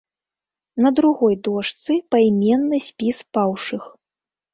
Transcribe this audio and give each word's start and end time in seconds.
На 0.85 0.89
другой 0.99 1.35
дошцы 1.47 1.93
пайменны 2.15 2.79
спіс 2.87 3.17
паўшых. 3.37 3.83